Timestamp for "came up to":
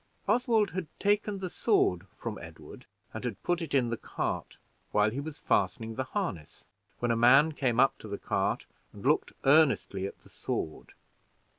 7.51-8.07